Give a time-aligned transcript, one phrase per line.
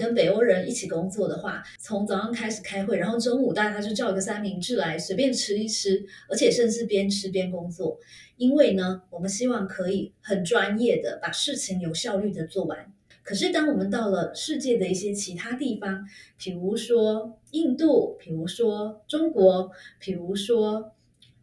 [0.00, 7.98] 跟北欧人一起工作的话，从早上开始开会，然后中午大家就叫一个三明治来随便吃一吃，而且甚至边吃边工作。
[8.38, 12.90] 因为呢，我们希望可以很专业的把事情有效率的做完。
[13.22, 16.08] 可是当我们到了世界的一些其他地方，
[16.38, 20.92] 比如说印度，比如说中国，比如说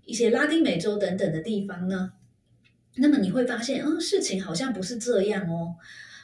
[0.03, 2.13] 一些拉丁美洲等等的地方呢，
[2.95, 5.75] 那么你会发现，嗯，事情好像不是这样哦。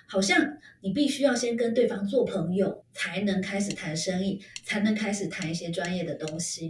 [0.07, 6.69] 好像你必须要先跟对方做朋友，才能开始谈生意，才能开始谈一些专业的东西。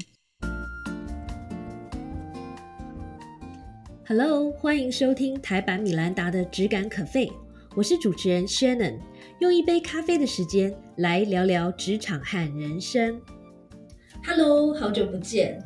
[4.08, 7.28] Hello，欢迎收听台版米兰达的《只感可废》，
[7.76, 9.00] 我是主持人 Shannon，
[9.40, 13.22] 用一杯咖啡的时间来聊聊职场和人生。
[14.26, 15.62] Hello，好久不见。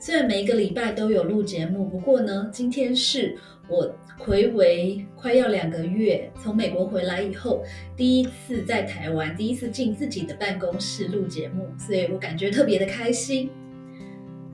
[0.00, 3.38] 虽然每一个礼拜都有录节目，不过呢，今天是。
[3.70, 7.64] 我回为快要两个月，从美国回来以后，
[7.96, 13.50] 第一次在台湾，第一次进自己的办公室录节目，所以我感觉特别的开心。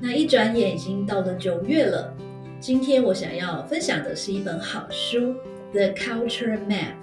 [0.00, 2.16] 那一转眼已经到了九月了，
[2.58, 5.19] 今天我想要分享的是一本好书
[5.72, 6.94] 《The Culture Map》。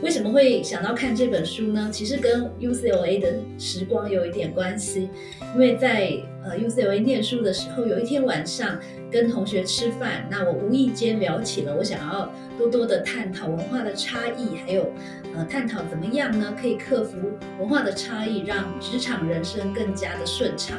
[0.00, 1.88] 为什么会想到看这本书呢？
[1.92, 5.08] 其实跟 UCLA 的时光有一点关系，
[5.54, 6.12] 因为在
[6.44, 8.78] 呃 UCLA 念书的时候，有一天晚上
[9.10, 14.90] 跟同学吃饭，那我无意间聊起了我想要多多的探讨文化的差异，还有
[15.36, 17.16] 呃探讨怎么样呢可以克服
[17.60, 20.76] 文化的差异，让职场人生更加的顺畅。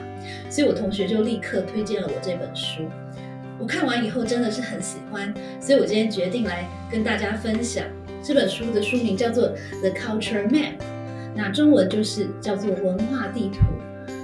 [0.50, 2.84] 所以我同学就立刻推荐了我这本书。
[3.60, 7.86] 我看完以后真的是很喜欢，所以我今天决定来跟大家分享。
[8.24, 9.50] 这本书的书名叫做
[9.82, 10.78] 《The Culture Map》，
[11.36, 13.60] 那中文就是叫做文化地图。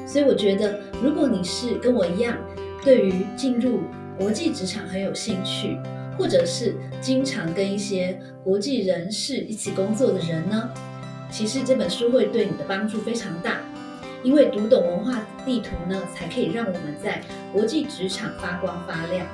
[0.08, 2.38] 所以我觉得，如果你是跟我一样，
[2.82, 3.82] 对于进入
[4.18, 5.78] 国际职场很有兴趣，
[6.18, 10.70] 或者是经常跟一些国际人士一起工作的人呢，
[11.30, 13.60] 其实这本书会对你的帮助非常大。
[14.24, 17.22] 因为读懂文化地图呢，才可以让我们在
[17.54, 19.28] 国际职场发光发亮。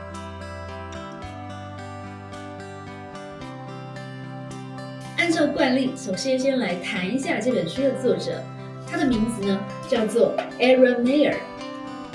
[5.35, 8.41] 照惯例，首先先来谈一下这本书的作者，
[8.89, 11.35] 他的名字呢叫做 Aaron Mayer。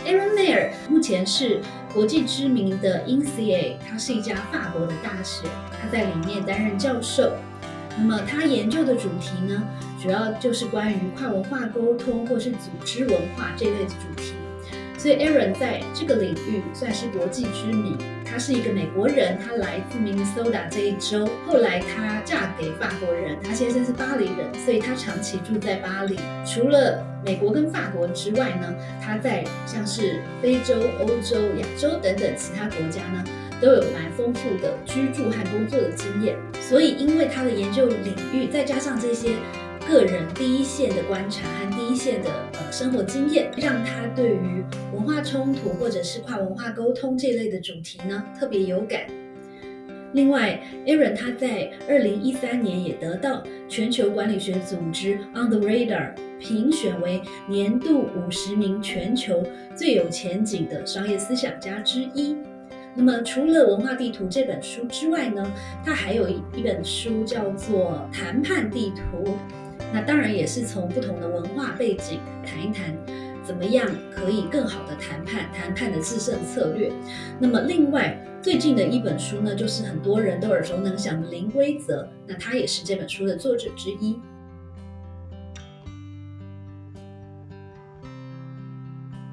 [0.06, 1.60] Aaron Mayer 目前是
[1.92, 7.30] 国际知名的 INSEAD，它是一家法国的大学，他在里面担任教授。
[7.98, 9.68] 那么他研究的主题呢，
[10.02, 14.32] 主要就是关于跨文化沟通或是组织文化这类的主题。
[15.00, 17.96] 所以 Aaron 在这个领域算是国际知名。
[18.22, 21.26] 他是一个美国人，他来自明尼苏达这一州。
[21.46, 26.18] 后来他嫁给法国人，他先生是巴黎人，所以他长期住在巴黎。
[26.44, 33.24] 除了美国跟法国之外呢，他在像是非洲、欧洲、亚洲等等其他国家呢，
[33.58, 36.36] 都有蛮丰富的居住和工作的经验。
[36.60, 39.30] 所以因为他的研究领域，再加上这些。
[39.90, 44.64] 个人第一线的观察和第一线的呃生活经验，让他对于
[44.94, 49.02] 文化冲突或者是跨文化沟通这类的主题呢特别有感。
[50.12, 62.36] 另外，Aaron 他在二零一三年也得到全球管理学组织 On the Radar 评选为年度五十名全球最有前景的商业思想家之一。
[62.94, 65.44] 那么，除了文化地图这本书之外呢，
[65.84, 69.36] 他还有一一本书叫做谈判地图。
[69.92, 72.96] 那当然也是从不同的文化背景谈一谈，
[73.44, 76.92] 怎么样可以更好的谈判，谈判的制胜策略。
[77.38, 84.18] 那么另外最近的一本书呢，就是很多人都耳熟能详的《零规则》，那他也是这本书的作者之一。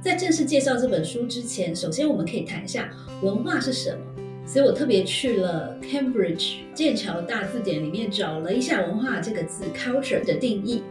[0.01, 2.89] 在正式介绍这本书之前，首先我们可以谈一下
[3.21, 4.26] 文化是什么。
[4.47, 10.81] 所以我特别去了 Cambridge 剑桥大字典里面找了一下“文化”这个字 “culture” 的定义。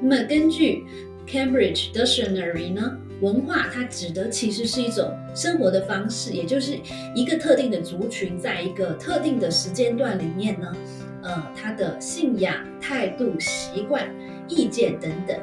[0.00, 0.84] 那么根据
[1.28, 6.78] Cambridge Dictionary 呢，文化它指的其实是一种生活的方式，也就是
[7.14, 10.74] 一个特定的族群在一个特定的时间段里面呢，
[11.22, 14.08] 呃，他的信仰、态度、习惯、
[14.48, 15.38] 意见等等。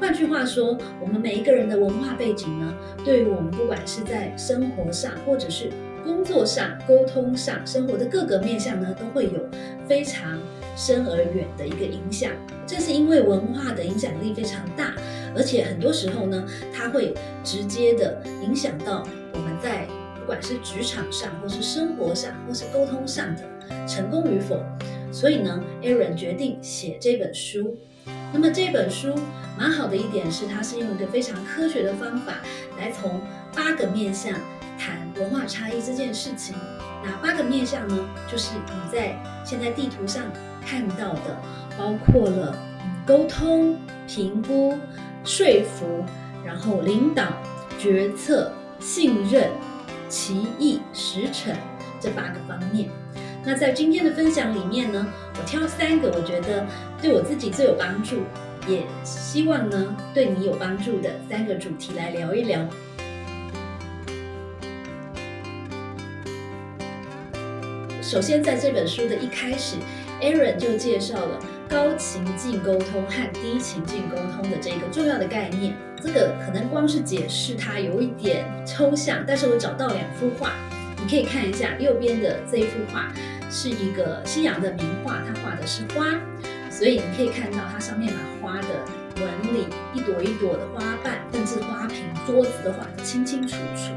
[0.00, 2.74] 换句话说，我们每一个人的文化背景呢，
[3.04, 5.70] 对于我们不管是在生活上，或者是
[6.04, 9.48] 工作上、沟通上、生活的各个面向呢，都会有
[9.86, 10.38] 非常
[10.76, 12.30] 深而远的一个影响。
[12.66, 14.94] 这是因为文化的影响力非常大，
[15.36, 19.86] 而且很多时候呢，它会直接的影响到我们在
[20.18, 23.42] 不管是职场上，或是生活上，或是沟通上的
[23.86, 24.62] 成功与否。
[25.12, 27.76] 所以呢，Aaron 决定写这本书。
[28.32, 29.12] 那么这本书
[29.58, 32.34] 蛮好的一点是，它是用一个非常科学的方法
[32.78, 33.20] 来从
[33.52, 34.32] 八个面向。
[34.80, 36.56] 谈文化差异这件事情，
[37.04, 38.08] 哪八个面向呢？
[38.26, 40.24] 就是你在现在地图上
[40.64, 41.38] 看到的，
[41.76, 42.56] 包括了
[43.06, 43.76] 沟通、
[44.08, 44.78] 评估、
[45.22, 46.02] 说服，
[46.42, 47.26] 然后领导、
[47.78, 49.50] 决策、信任、
[50.08, 51.54] 奇异、实诚
[52.00, 52.88] 这八个方面。
[53.44, 55.06] 那在今天的分享里面呢，
[55.38, 56.66] 我挑三个我觉得
[57.02, 58.22] 对我自己最有帮助，
[58.66, 62.66] 也希望呢对你有帮助的三个主题来聊一聊。
[68.10, 69.76] 首先，在这本书的一开始
[70.20, 75.76] ，Aaron 就介绍了高情境沟通和低情境沟通的这个重要的概念。
[76.02, 80.54] 这个可能光是解释它有一点抽象，但是我找到两幅画，
[81.00, 83.12] 你可以看一下右边的这一幅画
[83.48, 86.18] 是一个西洋的名画，它画的是花，
[86.68, 88.68] 所以你可以看到它上面把花的
[89.18, 93.92] 纹理、一朵一朵的花瓣，甚至花瓶、桌子都画得清清楚楚。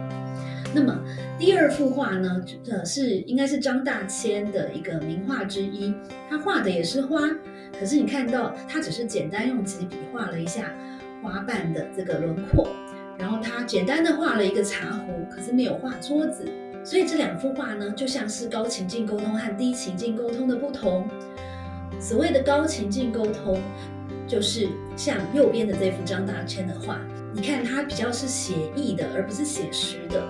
[0.73, 0.99] 那么
[1.37, 2.43] 第二幅画呢？
[2.69, 5.93] 呃，是应该是张大千的一个名画之一，
[6.29, 7.19] 他画的也是花，
[7.79, 10.73] 可是你看到他只是简单用几笔画了一下
[11.21, 12.67] 花瓣的这个轮廓，
[13.19, 16.43] 然后他简单的画了一个茶壶，可是没有画桌子，
[16.83, 21.07] 所以这两幅画呢，就像是高情境沟通和低情境沟通的不同。
[21.99, 23.59] 所谓的高情境沟通，
[24.27, 26.99] 就是像右边的这幅张大千的画。
[27.35, 30.23] 你看，它比较是写意的，而不是写实的。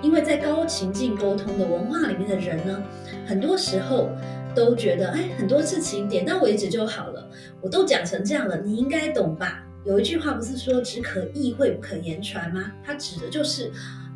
[0.00, 2.82] 因为在高情境沟通的文化里面的人呢，
[3.26, 4.08] 很多时候
[4.54, 7.28] 都觉得，哎，很多事情点到为止就好了。
[7.60, 9.66] 我都讲成这样了，你应该懂吧？
[9.84, 12.72] 有一句话不是说只可意会不可言传吗？
[12.84, 13.72] 它指的就是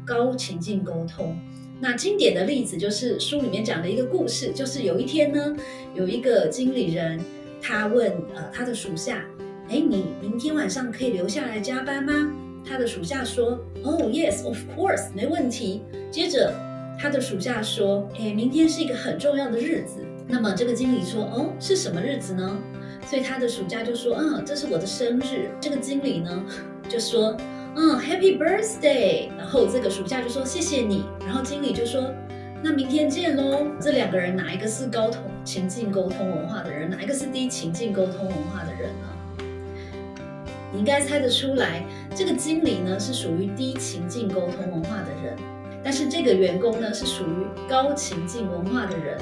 [0.06, 1.36] 高情境沟通。
[1.80, 5.56] 那经典的例子就是书里面讲的一个故事，就是有一天呢，
[5.94, 7.20] 有一个经理人，
[7.60, 9.24] 他问呃他的属下。
[9.68, 12.32] 哎，你明天晚上可以留下来加班吗？
[12.64, 16.52] 他的属下说哦 yes, of course，没问题。”接着，
[16.98, 22.58] 他的属下说：“哎，明天是一个很重要的日子。”那么这个经理说：“哦，是什么日子呢？”
[23.06, 26.44] 所以他的属下就说：“嗯，这是我的生日。”这个经理呢
[26.88, 27.36] 就说
[27.76, 32.12] ：“嗯，Happy birthday。”然后这个属下就说：“谢谢你。”然后经理就说
[32.62, 39.44] ：“那明天见喽。”这两个人哪一个是高通情境沟通文化的人，哪一个是低情境沟通文化的人呢？
[40.72, 41.84] 你应该猜得出来，
[42.14, 45.34] 这个经理呢是属于低情境沟通文化的人，
[45.82, 49.18] 但是这个员工呢是属于高情境文化的人。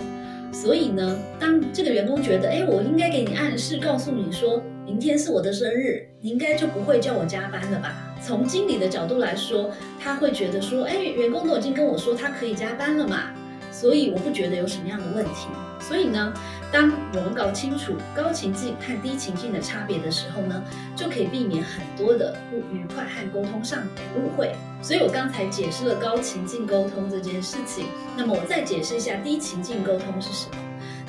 [0.52, 7.92] 所以呢，当这个员工觉得，哎，我应该给你暗示，告诉你说，明天是我的生日，你应该就不会叫我加班了吧？
[8.24, 13.32] 从经理的角度来说，他会觉得说，哎，员工都已经跟我说他可以加班了嘛，
[13.72, 15.48] 所以我不觉得有什么样的问题。
[15.80, 16.32] 所以呢。
[16.72, 20.62] 当我们搞清楚高情境和低情境的差别的时候呢，
[20.96, 24.52] 就可以避免很多的不愉快和沟通上的误会。
[24.82, 27.86] 所以我刚才解释了高情境沟通这件事情，
[28.16, 30.56] 那么我再解释一下低情境沟通是什么。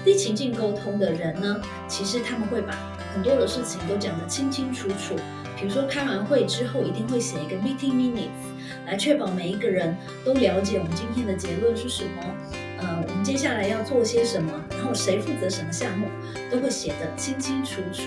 [0.05, 2.77] 低情境沟通的人呢，其实他们会把
[3.17, 5.15] 很多的事情都讲得清清楚楚。
[5.59, 8.29] 比如说开完会之后，一定会写一个 meeting minutes，
[8.85, 12.21] 来确保每一个人都了解我们今天的结论是什么。
[12.77, 16.05] 呃，我们接下来要做些什么，然后谁负责什么项目，
[16.51, 18.03] 都会写得清清楚楚。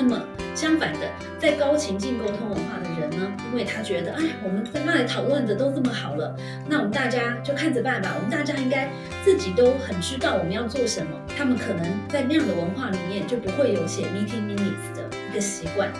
[0.00, 0.22] 那么
[0.54, 1.10] 相反的，
[1.40, 6.36] 在高情境沟通文化的人呢，因为他觉得，哎，我们在那里讨论的都这么好了，
[6.68, 8.14] 那我们大家就看着办吧。
[8.14, 8.88] 我们大家应该
[9.24, 11.18] 自己都很知道我们要做什么。
[11.36, 15.90] 他们可能在那样的文化里面就不会有写 meeting minutes 的一个习惯。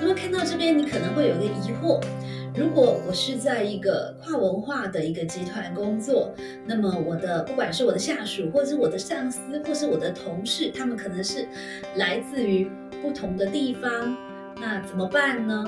[0.00, 2.00] 那么看到这边，你可能会有一个疑惑。
[2.60, 6.30] 如果我是在一个跨文化的一个集团工作，
[6.66, 11.48] 那么我的不管是我的下属，或者是我的上司，或是我的同事，他们可能是
[11.96, 14.14] 来自于不同的地方，
[14.60, 15.64] 那怎么办呢？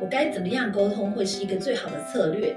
[0.00, 2.56] 我该怎么样沟通会是一个最好的策略？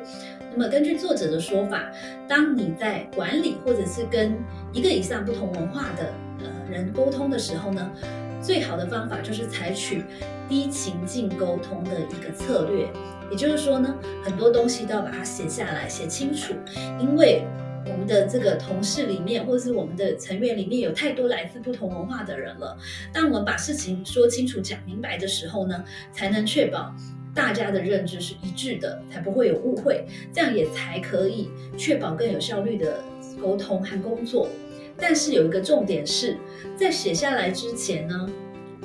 [0.52, 1.92] 那么根据作者的说法，
[2.28, 4.36] 当你在管理或者是跟
[4.72, 7.92] 一个以上不同文化的呃人沟通的时候呢，
[8.44, 10.04] 最好的方法就是采取
[10.50, 12.88] 低情境沟通的一个策略。
[13.32, 16.54] 也就是说呢，很多东西都要把它写下来，写清楚，
[17.00, 17.44] 因为
[17.86, 22.78] 我们的这个同事里面，或者是我们的成员里面有太多来自不同文化的人了。
[23.12, 26.94] 当我们把事情说清楚、讲明白的时候呢，才能确保
[27.34, 33.04] 大家的认知是一致的，才不会有误会，这样也才可以确保更有效率的
[33.42, 34.48] 沟通和工作。
[34.98, 36.38] 但是有一个重点是，
[36.78, 38.30] 在写下来之前呢，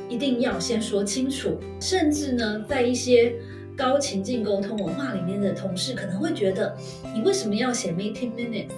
[0.09, 3.35] 一定要先说清楚，甚至呢，在一些
[3.77, 6.77] 高情境沟通文化里面的同事可能会觉得，
[7.15, 8.73] 你为什么要写 meeting minutes？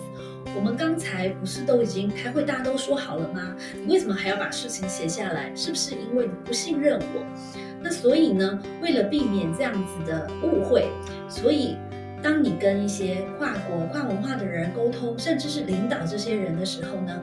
[0.57, 3.55] 我们刚才不是都已经开会，大家都说好了吗？
[3.85, 5.53] 你为什么还要把事情写下来？
[5.55, 7.25] 是不是因为你不信任我？
[7.83, 10.89] 那所以呢，为了避免这样子的误会，
[11.29, 11.77] 所以
[12.23, 17.21] 当你跟一些跨国、跨文化的人沟通，甚至是领导这些人的时候呢，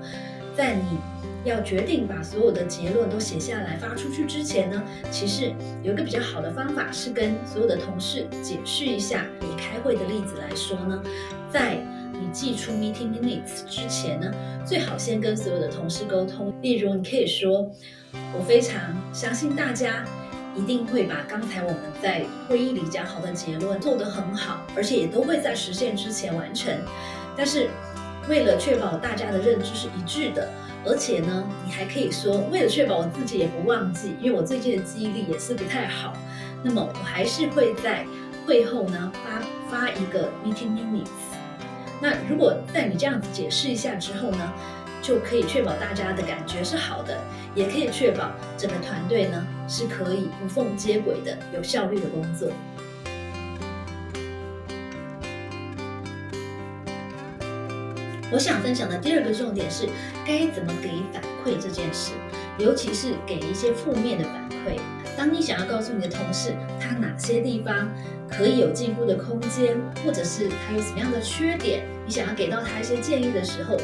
[0.56, 0.98] 在你
[1.46, 9.25] 要决定把所有的结论都写下来发出去之前呢，其实有一个比较好的方法是跟所有的同事解释一下。
[9.42, 11.01] 以开会的例子来说呢，
[11.51, 11.77] 在
[12.13, 14.32] 你寄出 meeting minutes 之前呢，
[14.66, 16.51] 最好先跟所有的同事沟通。
[16.62, 17.72] 例如，你可以说
[18.36, 20.04] ：“我非常相信大家。”
[20.58, 26.74] 一定会把刚才我们在会议里讲好的结论做得很好，而且也都会在实现之前完成。
[27.38, 27.70] 但是，
[28.28, 30.50] 为了确保大家的认知是一致的，
[30.84, 36.12] 而且呢，你还可以说，为了确保我自己也不忘记，因为我最近的记忆力也是不太好，
[36.64, 38.06] 那么我还是会在
[38.46, 41.08] 会后呢发发一个 meeting minutes。
[42.02, 44.54] 那如果在你这样子解释一下之后呢？
[45.00, 47.18] 就可以确保大家的感觉是好的，
[47.56, 52.50] 也可以确保整个团队呢是可以无缝接轨的、有效率的工作。
[58.32, 59.88] 我想分享的第二个重点是
[60.26, 62.12] 该怎么给反馈这件事，
[62.58, 64.80] 尤其是给一些负面的反馈。
[65.18, 67.90] 当你想要告诉你的同事他哪些地方
[68.30, 73.78] 可以有进步的空间，或者是他有什么样的缺点，你想要给到他一些建议的时候。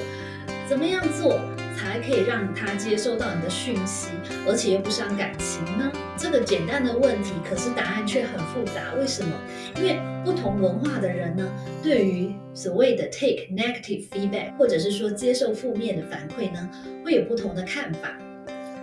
[0.67, 1.39] 怎么样做
[1.75, 4.09] 才可以让他接收到你的讯息，
[4.47, 5.91] 而且又不伤感情呢？
[6.17, 8.93] 这个简单的问题，可是答案却很复杂。
[8.99, 9.35] 为什么？
[9.77, 11.51] 因为不同文化的人呢，
[11.81, 16.69] 对于所谓的 take negative feedback，或者是说接受负面的反馈呢，
[17.03, 18.17] 会有不同的看法。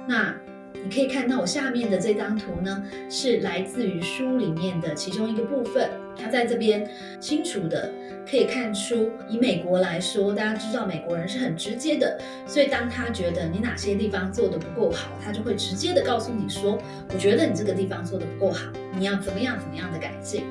[0.06, 0.34] 那
[0.82, 5.88] 你可以看到我下面的这张图呢，是来自于书里面的其中一个部分。
[6.20, 7.90] 他在这边清楚的
[8.28, 16.78] 可以看出，以美国来说，大家知道美国人是很直接的，所以当他觉得你哪些地方做的不够好，他就会直接的告诉你说
[17.12, 20.44] ：“我觉得你这个地方做的不够好，你要怎么样怎么样的改进。”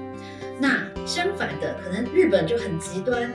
[0.60, 3.32] 那相反的，可能日本就很极端。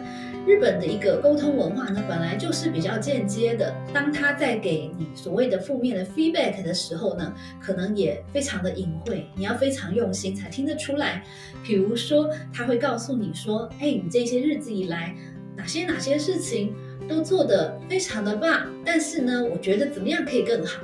[0.46, 3.74] 日本的一个沟通文化呢，本来就是比较间接的。
[3.94, 11.24] 当他在给你所谓的负面的 feedback 的时候呢，可能也非常的隐晦，你要非常用心才听得出来。
[11.64, 15.16] 比如说，他会告诉你说：“哎，你这些日子以来，
[15.56, 16.74] 哪些哪些事情
[17.08, 20.82] 都做得非常的棒，但是呢，我觉得怎么样可以更好？”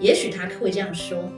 [0.00, 1.30] 也许他会这样说。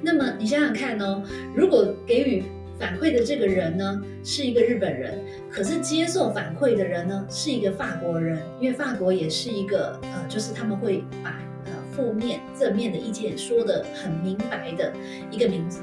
[0.00, 1.24] 那么你想想看哦，
[1.56, 2.44] 如果给予
[2.80, 14.90] 反馈的这个人呢，是一个日本人，可是接受反馈的人呢，是一个法国人，因为法国也是一个呃，就是他们会把呃负面、正面的意见说得很明白的
[15.30, 15.80] 一个民族。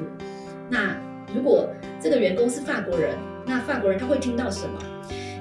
[0.72, 0.98] 那
[1.36, 1.70] 如果
[2.01, 4.82] 这个员工是法国人，那法国人他会听到什么？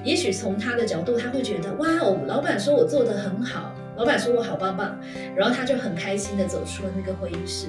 [0.04, 5.00] 也许从他的角度，他会觉得哇哦，老板说我做得很好，老板说我好棒棒，
[5.34, 7.68] 然后他就很开心的走出了那个会议室。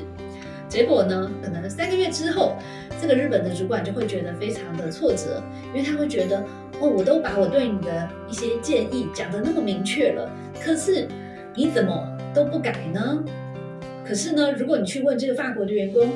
[0.69, 1.31] 结果呢？
[1.41, 2.57] 可能三个月之后，
[3.01, 5.41] 这个日本的主管就会觉得非常的挫折，
[5.74, 6.43] 因为他会觉得，
[6.79, 10.29] 哦，我都把我对你的一些建议讲得那么明确了，
[10.62, 11.07] 可是
[11.55, 13.24] 你怎么都不改呢？
[14.05, 16.12] 可是呢，如果你去问这个法国的员工，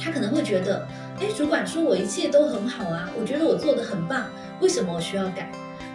[0.00, 0.86] 他可能会觉得，
[1.20, 4.26] 哎，主管说我一切都很好啊，我觉得我做得很棒，
[4.60, 5.50] 为什么我需要改？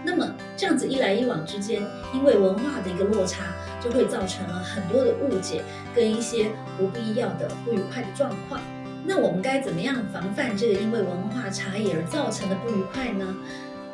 [0.06, 1.82] 那么这样子一来一往之间，
[2.14, 3.44] 因为文化的一个落差，
[3.82, 5.64] 就会造成了很多的误解
[5.96, 8.62] 跟一些不必要的不愉快的状况。
[9.06, 13.26] 那我们该怎么样防范这个因为文化差异而造成的不愉快呢？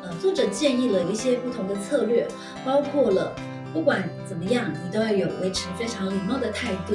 [0.02, 2.26] 呃，作者建议了一些不同的策略，
[2.64, 3.32] 包括了
[3.72, 6.94] 不管怎么样，你都要有维持非常礼貌的态度。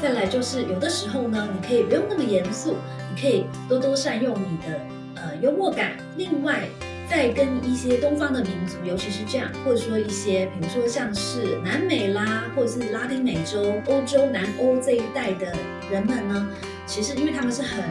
[0.00, 2.76] 再来就是有的时候呢，你可以不用那么严肃，
[3.12, 4.80] 你可以多多善用你的
[5.16, 5.92] 呃幽默感。
[6.16, 6.68] 另外，
[7.08, 15.54] 在跟一些东方的民族，尤其是这样，或者说一些，比如说像是南美啦，或者是拉丁美洲、欧洲、南欧这一带的
[15.90, 16.48] 人们呢，
[16.84, 17.84] 其实因为他们是很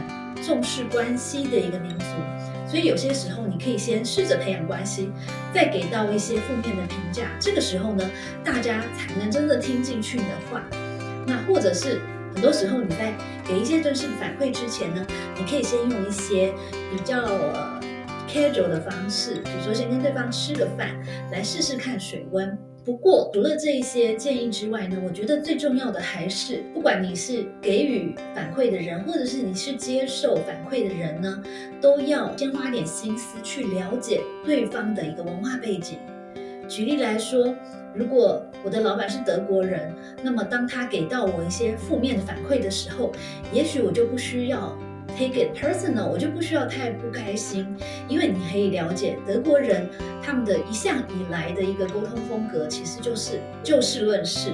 [0.44, 2.04] 重视关系的一个民族，
[2.68, 5.10] 所以有些时候你可以先试着培养关系，
[5.52, 8.08] 再给到一些负面的评价，这个时候呢，
[8.44, 10.62] 大家才能真的听进去你的话。
[11.26, 12.00] 那或者是
[12.34, 13.14] 很多时候你在
[13.48, 15.04] 给一些正式反馈之前呢，
[15.38, 16.52] 你可以先用一些
[16.92, 17.26] 比较。
[18.36, 20.90] Casual 的方式，比如说先跟对方吃个饭，
[21.32, 22.56] 来试试看水温。
[22.84, 31.42] 不过除了这一些建议之外呢，我觉得最重要的还是，不管你是给予反馈的人，或者是你是接受反馈的人呢，
[31.80, 35.98] 都要先花点心思去了解对方的一个文化背景。
[36.68, 37.54] 举例来说，
[37.94, 43.10] 如果我的老板是德国人，那么当他给到我一些负面的反馈的时候，
[43.50, 44.76] 也许我就不需要。
[45.16, 47.66] Take it personal，我就不需要太不开心，
[48.06, 49.88] 因为你可以了解德国人
[50.22, 54.50] 他们的一向以来的一个沟通风格，其实就是就事论事，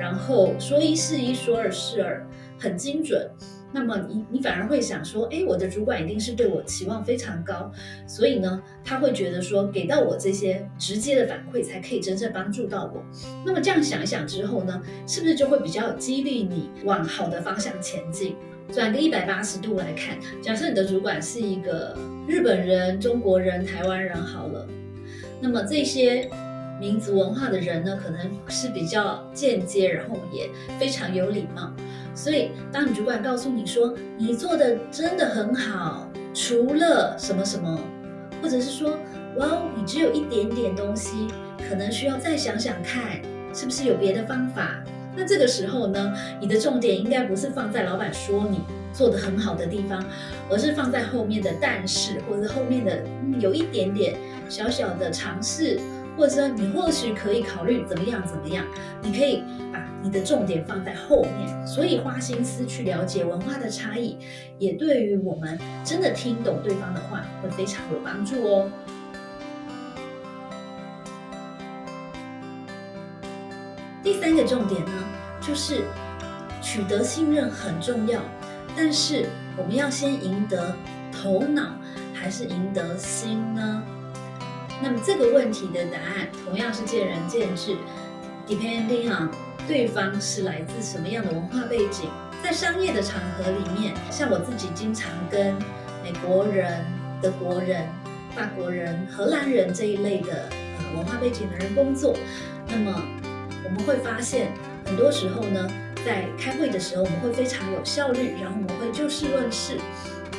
[0.00, 2.26] 然后说一是一，说二是二，
[2.58, 3.30] 很精准。
[3.72, 7.70] 那么你你反而会想说，哎，我的主管一定是对我期望非常高，
[8.06, 13.04] 所以呢，他会觉得说，给到我这些直接的反馈，才可以真正帮助到我。
[13.44, 18.34] 那么这样想一想之后呢，是不是就会比较激励你往好的方向前进？
[18.72, 21.96] 转个一百八十度来看，假设你的主管是一个
[22.26, 24.66] 日本人、中国人、台湾人，好了，
[25.40, 26.28] 那么这些
[26.80, 31.72] 民族文化的人呢，可能是比较间接，然后也非常有礼貌。
[32.14, 37.80] 所以，当你主管告诉你说你做的真的很好，除了什么什么，
[38.42, 38.90] 或者是说，
[39.36, 41.28] 哇哦，你只有一点点东西，
[41.68, 43.22] 可能需要再想想看，
[43.54, 44.82] 是不是有别的方法？
[45.16, 48.60] 那这个时候呢，你的重点应该不是放在老板说你
[48.92, 50.04] 做的很好的地方，
[50.50, 53.02] 而是放在后面的但是，或者后面的
[53.40, 54.16] 有一点点
[54.48, 55.80] 小小的尝试，
[56.16, 58.64] 或者说你或许可以考虑怎么样怎么样，
[59.02, 59.42] 你可以
[59.72, 59.84] 把。
[60.02, 64.16] 你的重点放在后面，所以花心思去了解文化的差异，
[64.56, 68.70] 也对于我们真的听懂对方的话会非常有帮助哦。
[74.06, 74.92] 第三个重点呢，
[75.40, 75.82] 就是
[76.62, 78.20] 取得信任很重要，
[78.76, 80.76] 但是我们要先赢得
[81.10, 81.72] 头脑，
[82.14, 83.82] 还是赢得心呢？
[84.80, 87.76] 那么这个问题的答案同样是见仁见智
[88.46, 89.28] ，depending on。
[89.66, 92.08] 对方是来自什么样的文化背景？
[92.44, 95.56] 在商业的场合里面，像我自己经常跟
[96.04, 96.86] 美国人、
[97.20, 97.84] 德国人、
[98.36, 102.16] 法国人、荷兰人这一类的呃文化背景的人工作，
[102.68, 103.02] 那么
[103.66, 104.52] 我们会发现，
[104.86, 105.68] 很多时候呢，
[106.04, 109.76] 在开会的时候，我们会非常有效率，然后我们会就事论事。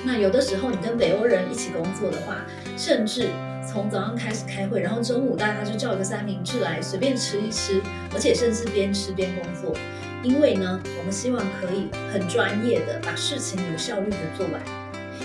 [0.03, 2.45] 那有的时候，你跟北欧人一起工作的话，
[2.77, 3.29] 甚至。
[3.69, 7.81] 从早上开始开会，然后中午大家就叫一个三明治来随便吃一吃，
[8.13, 9.75] 而且甚至边吃边工作。
[10.23, 14.61] 因为呢，我们希望可以很专业的把事情有效率的做完，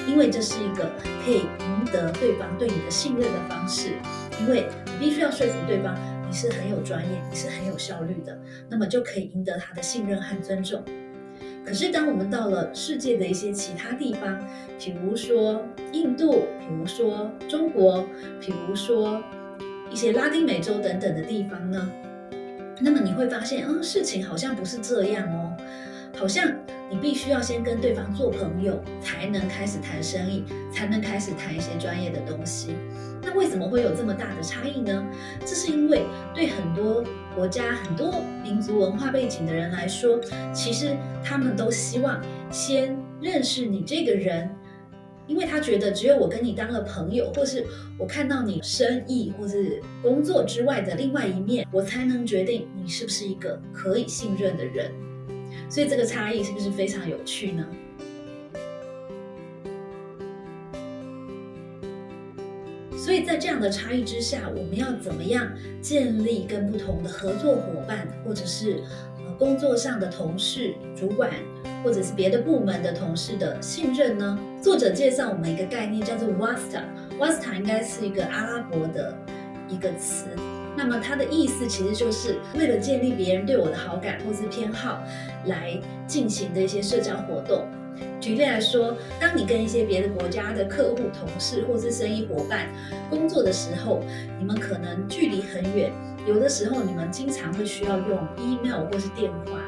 [0.09, 0.90] 因为这是一个
[1.25, 3.92] 可以赢得对方对你的信任的方式。
[4.40, 5.94] 因为你必须要说服对方
[6.32, 8.34] 你是很有专业，你是很有效率的，
[8.70, 10.82] 那么就可以赢得他的信任和尊重。
[11.62, 14.42] 可是，当我们到了世界的一些其他地方，
[14.78, 18.02] 比如说印度，比如说中国，
[18.40, 19.23] 比如说
[19.90, 21.86] 一些拉丁美洲等等的地方呢，
[22.80, 25.54] 那么你会发现，嗯，事情好像不是这样哦，
[26.23, 26.49] 好像
[26.89, 32.76] 你必须要先跟对方做朋友，才能开始谈生意，才能开始谈一些专业的东西。
[33.21, 35.04] 那为什么会有这么大的差异呢？
[35.41, 37.02] 这是因为对很多
[37.35, 40.21] 国家、很多民族文化背景的人来说，
[40.54, 44.49] 其实他们都希望先认识你这个人，
[45.26, 47.67] 因为他觉得只有我跟你当了朋友，或是
[47.99, 54.93] 我看到你生意或是工作之外的另外一面，我才能决定你是不是一个可以信任的人。
[55.73, 57.67] 所以这个差异是不是非常有趣呢？
[62.95, 68.82] 所以在这样的差异之下，我们要怎么样建立跟不同的合作伙伴，或者是
[69.39, 71.30] 工作上的同事、主管，
[71.82, 74.39] 或者是别的部门的同事的信任呢？
[74.61, 79.17] 作者介绍我们一个概念，叫做 Wasta，Wasta 应该是一个阿拉伯的
[79.71, 80.26] 一个词，
[80.76, 85.02] 那么它的意思其实就是为了建立别人对我的好感或是偏好
[85.47, 87.67] 来进行的一些社交活动。
[88.19, 92.69] 举例来说，当你跟一些别的国家的客户、同事或是生意伙伴
[93.11, 94.02] 工作的时候，
[94.39, 95.93] 你们可能距离很远，
[96.26, 99.61] 有的时候你们经常会需要用 email 或是电话，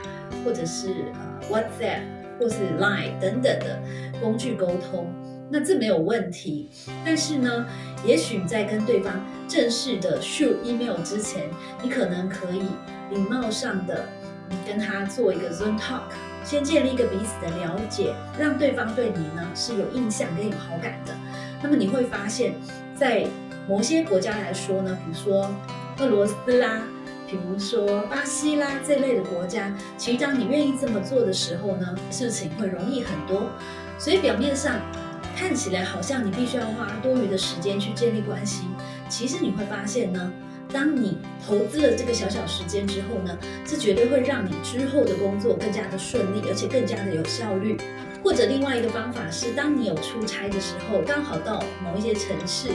[0.44, 2.00] 或者是呃 WhatsApp
[2.40, 3.78] 或是 Line 等等的
[4.20, 5.12] 工具沟通。
[5.50, 6.68] 那这没有问题，
[7.04, 7.66] 但是呢，
[8.04, 11.48] 也许你在跟对方正式的 shoot email 之前，
[11.82, 12.62] 你可能可以
[13.10, 14.06] 礼貌上的，
[14.48, 16.02] 你跟他做一个 Zoom talk。
[16.44, 21.14] 先建立一个彼此的了解，让对方对你呢是有印象跟有好感的。
[21.62, 22.54] 那么你会发现，
[22.94, 23.26] 在
[23.66, 25.50] 某些国家来说呢，比如说
[26.00, 26.82] 俄罗斯啦，
[27.26, 33.48] 比如说巴西啦这类的国家，其实当你愿意这么做的时候呢，事情会容易很多。
[33.98, 34.74] 所以表面上
[35.36, 38.64] 看起来好像你必须要花多余的时间去建立关系，
[39.08, 40.32] 其实你会发现呢。
[40.72, 47.76] 当你投资了这个小小时间之后呢，这绝对会让你之后的工作更加的顺利，而且更加的有效率。
[48.24, 52.70] 或者另外一个方法是，当你有出差的时候，刚好到某一些城市，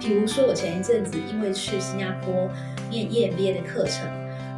[0.00, 2.50] 比如说我前一阵子因为去新加坡
[2.90, 4.08] 念 EMBA 的课程，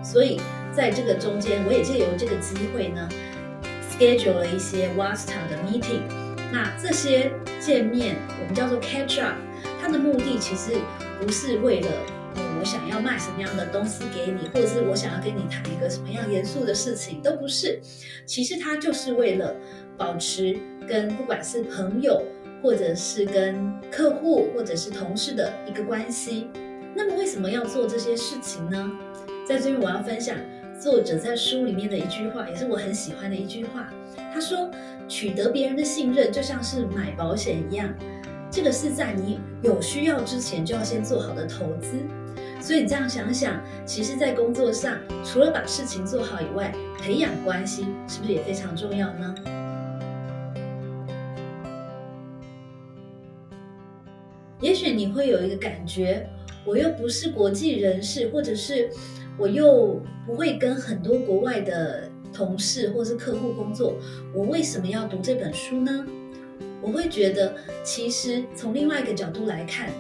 [0.03, 0.41] 所以
[0.73, 3.07] 在这个中间，我也借由这个机会呢
[3.91, 6.26] ，schedule 了一些 WASTA 的 meeting。
[6.53, 7.31] 那这些
[7.61, 9.37] 见面，我们叫做 catch up，
[9.81, 10.73] 它的目的其实
[11.21, 11.89] 不是为了。
[12.59, 17.81] 我想要卖什么样的东西给你，或者是我想要跟你谈一个什么样严肃的事情，都不是。
[18.27, 19.55] 其实它就是为了
[19.97, 22.23] 保持跟不管是朋友，
[22.63, 26.49] 或者是跟客户，或者是同事的一个关系。
[26.95, 28.91] 那么为什么要做这些事情呢？
[29.47, 30.37] 在这边我要分享
[30.79, 33.89] 作者在书里面的一句话，也是我很喜欢的一句话。
[34.33, 34.71] 他说
[35.09, 37.93] ：“取得别人的信任，就像是买保险一样。”
[38.51, 41.99] 这个是在你有需要之前就要先做好的投资，
[42.61, 49.35] 所以你这样想想，其实，在工作上除了把事情做好以外，培养关系是不是也非常重要呢？
[54.61, 56.27] 也许你会有一个感觉，
[56.65, 58.91] 我又不是国际人士，或者是
[59.39, 63.95] 我又不会跟很多国外的同事或是客户工作，
[64.35, 66.07] 我为什么要读这本书呢？
[66.83, 69.91] 我会觉得，其实从另外一个角度来看，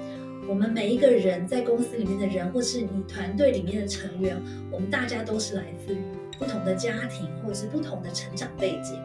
[0.48, 4.36] 我们每一个人在公司里面的人，或是你团队里面的成员，
[4.70, 5.98] 我们大家都是来自于
[6.38, 9.00] 不同的家庭，或者是不同的成长背景。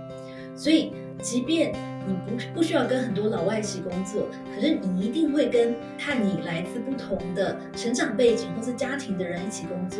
[0.56, 0.92] 所以，
[1.22, 1.72] 即便
[2.08, 10.00] 你不不需要跟很多老外一起工作，可是你一定会跟和你来自不同的成长背景或是家庭的人一起工作。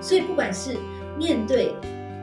[0.00, 0.76] 所以，不管是
[1.18, 1.74] 面对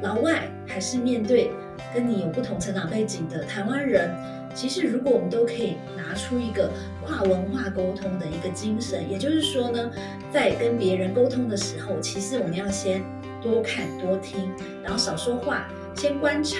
[0.01, 1.51] 老外，还是面对
[1.93, 4.09] 跟你有不同成长背景的台湾人。
[4.55, 6.71] 其实，如果我们都可以拿出一个
[7.05, 9.91] 跨文化沟通的一个精神，也就是说呢，
[10.33, 13.03] 在跟别人沟通的时候，其实我们要先
[13.39, 14.51] 多看多听，
[14.81, 16.59] 然后少说话，先观察。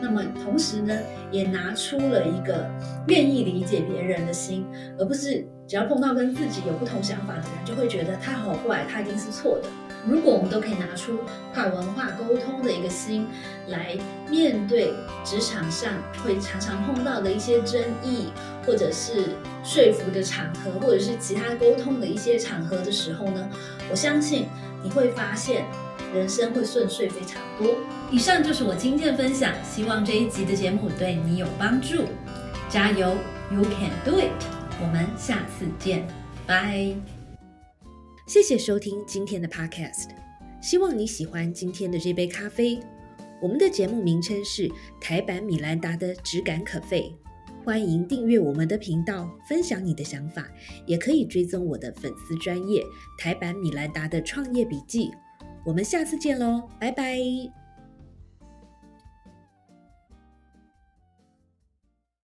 [0.00, 0.98] 那么同时呢，
[1.30, 2.68] 也拿出了一个
[3.06, 4.66] 愿意理解别人的心，
[4.98, 9.68] 而不是只要碰到跟自己有不同想法的人，就会觉得他好怪，他一定是错的。
[10.04, 11.20] 如果我们都可以拿出
[11.54, 13.28] 跨文化沟通的一个心
[13.68, 13.96] 来
[14.28, 15.92] 面对职场上
[16.24, 18.32] 会常常碰到的一些争议，
[18.66, 23.48] 或者是说服的场合，或者是其他沟通的一些场合的时候呢，
[23.88, 24.48] 我相信
[24.82, 25.64] 你会发现
[26.14, 27.74] 人生会顺遂非常多。
[28.10, 32.04] 以上就是我今天的分享，希望这一集的节目对你有帮助。
[32.68, 33.16] 加油
[33.50, 34.30] ，You can do it！
[34.80, 36.06] 我们下次见，
[36.46, 36.94] 拜。
[38.26, 40.10] 谢谢收听今天的 Podcast，
[40.60, 42.78] 希望你喜欢今天的这杯咖啡。
[43.40, 44.70] 我们的节目名称是
[45.00, 47.14] 台版米兰达的质感可废，
[47.64, 50.46] 欢迎订阅我们的频道，分享你的想法，
[50.86, 52.82] 也可以追踪我的粉丝专业
[53.18, 55.10] 台版米兰达的创业笔记。
[55.64, 57.61] 我们下次见喽，拜拜。